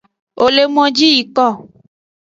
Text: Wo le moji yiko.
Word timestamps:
Wo 0.37 0.45
le 0.55 0.63
moji 0.73 1.07
yiko. 1.15 1.47